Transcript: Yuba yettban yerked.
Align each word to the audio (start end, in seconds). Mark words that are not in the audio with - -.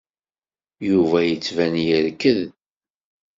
Yuba 0.87 1.17
yettban 1.23 1.75
yerked. 1.87 2.41